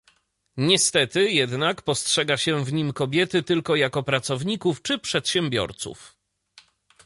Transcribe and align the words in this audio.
Niestety 0.57 1.31
jednak 1.31 1.81
postrzega 1.81 2.37
się 2.37 2.65
w 2.65 2.73
nim 2.73 2.93
kobiety 2.93 3.43
tylko 3.43 3.75
jako 3.75 4.03
pracowników 4.03 4.81
czy 4.81 4.99
przedsiębiorców 4.99 6.15